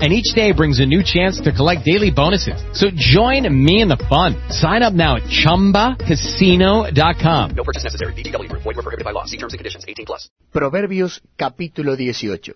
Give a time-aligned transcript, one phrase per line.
[0.00, 2.62] and each day brings a new chance to collect daily bonuses.
[2.72, 4.36] So join me in the fun.
[4.50, 7.50] Sign up now at ChumbaCasino.com.
[7.56, 8.12] No purchase necessary.
[8.14, 8.48] BGW.
[8.52, 9.24] Void were prohibited by law.
[9.24, 9.84] See terms and conditions.
[9.88, 10.30] 18 plus.
[10.52, 12.54] Proverbios capítulo 18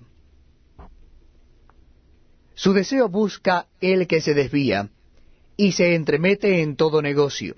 [2.54, 4.90] Su deseo busca el que se desvía,
[5.56, 7.56] y se entremete en todo negocio.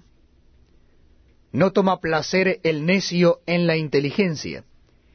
[1.53, 4.65] No toma placer el necio en la inteligencia,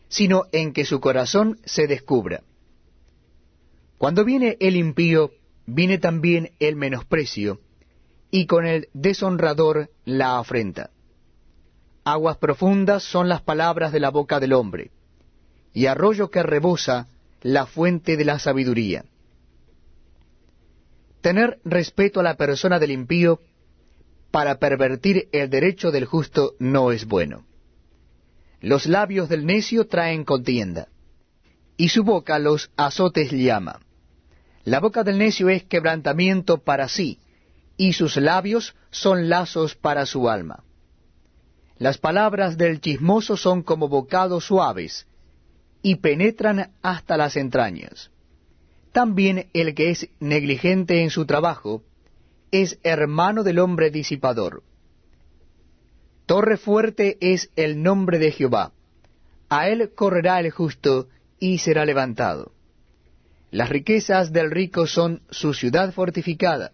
[0.08, 2.44] sino en que su corazón se descubra.
[4.00, 5.32] Cuando viene el impío,
[5.66, 7.60] viene también el menosprecio,
[8.32, 10.92] y con el deshonrador la afrenta.
[12.06, 14.92] Aguas profundas son las palabras de la boca del hombre,
[15.74, 17.10] y arroyo que rebosa
[17.42, 19.04] la fuente de la sabiduría.
[21.20, 23.42] Tener respeto a la persona del impío
[24.32, 27.44] para pervertir el derecho del justo no es bueno.
[28.62, 30.88] Los labios del necio traen contienda,
[31.76, 33.82] y su boca los azotes llama.
[34.64, 37.20] La boca del necio es quebrantamiento para sí,
[37.78, 40.64] y sus labios son lazos para su alma.
[41.78, 45.08] Las palabras del chismoso son como bocados suaves,
[45.82, 48.12] y penetran hasta las entrañas.
[48.92, 51.84] También el que es negligente en su trabajo
[52.52, 54.64] es hermano del hombre disipador.
[56.26, 58.74] Torre fuerte es el nombre de Jehová.
[59.48, 61.08] A él correrá el justo
[61.40, 62.52] y será levantado.
[63.52, 66.72] Las riquezas del rico son su ciudad fortificada,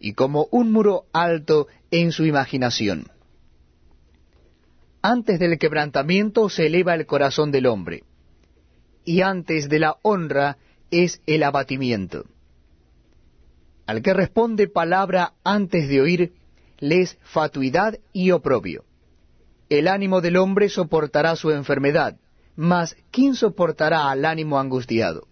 [0.00, 3.08] y como un muro alto en su imaginación.
[5.02, 8.02] Antes del quebrantamiento se eleva el corazón del hombre,
[9.04, 10.58] y antes de la honra
[10.90, 12.24] es el abatimiento.
[13.86, 16.32] Al que responde palabra antes de oír,
[16.78, 18.84] le es fatuidad y oprobio.
[19.68, 22.16] El ánimo del hombre soportará su enfermedad,
[22.56, 25.29] mas ¿quién soportará al ánimo angustiado?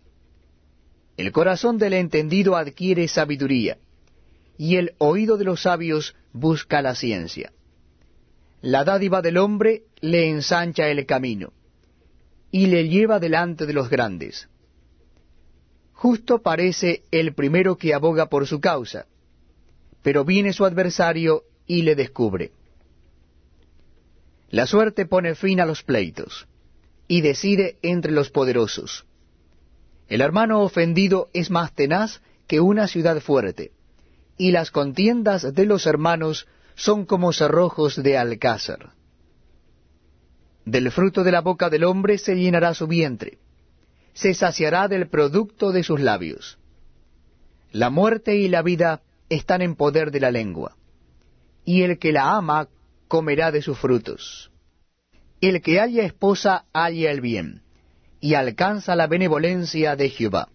[1.18, 3.78] El corazón del entendido adquiere sabiduría,
[4.56, 7.52] y el oído de los sabios busca la ciencia.
[8.62, 11.52] La dádiva del hombre le ensancha el camino,
[12.52, 14.48] y le lleva delante de los grandes.
[15.92, 19.06] Justo parece el primero que aboga por su causa,
[20.02, 22.52] pero viene su adversario y le descubre.
[24.50, 26.46] La suerte pone fin a los pleitos,
[27.08, 29.07] y decide entre los poderosos.
[30.08, 33.72] El hermano ofendido es más tenaz que una ciudad fuerte,
[34.38, 38.94] y las contiendas de los hermanos son como cerrojos de alcázar.
[40.64, 43.38] Del fruto de la boca del hombre se llenará su vientre,
[44.14, 46.58] se saciará del producto de sus labios.
[47.70, 50.76] La muerte y la vida están en poder de la lengua,
[51.66, 52.68] y el que la ama
[53.08, 54.50] comerá de sus frutos.
[55.42, 57.62] El que haya esposa halla el bien
[58.20, 60.48] y alcanza la benevolencia de Jehová.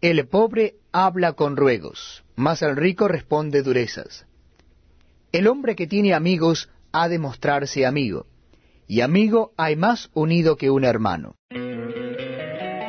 [0.00, 4.26] El pobre habla con ruegos, mas el rico responde durezas.
[5.32, 8.26] El hombre que tiene amigos ha de mostrarse amigo,
[8.88, 11.36] y amigo hay más unido que un hermano.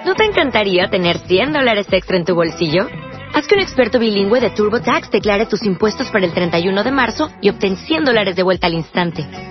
[0.06, 2.88] ¿No te encantaría tener 100 dólares extra en tu bolsillo?
[3.34, 7.30] Haz que un experto bilingüe de TurboTax declare tus impuestos para el 31 de marzo
[7.42, 9.51] y obtén 100 dólares de vuelta al instante.